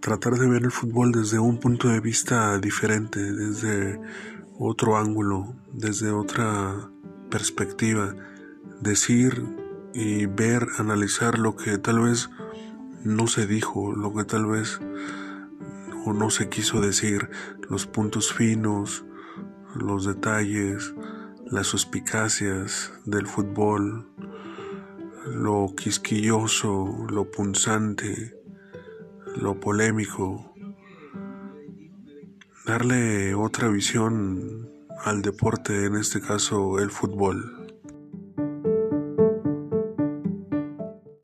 [0.00, 4.00] tratar de ver el fútbol desde un punto de vista diferente, desde
[4.58, 6.90] otro ángulo, desde otra
[7.30, 8.14] perspectiva,
[8.80, 9.44] decir
[9.92, 12.30] y ver, analizar lo que tal vez
[13.04, 14.80] no se dijo, lo que tal vez
[16.04, 17.28] o no se quiso decir,
[17.68, 19.04] los puntos finos,
[19.74, 20.94] los detalles,
[21.44, 24.08] las suspicacias del fútbol,
[25.26, 28.39] lo quisquilloso, lo punzante,
[29.36, 30.54] lo polémico,
[32.66, 34.68] darle otra visión
[35.04, 37.69] al deporte, en este caso el fútbol.